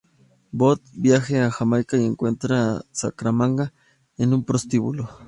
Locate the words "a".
1.45-1.51, 2.77-2.85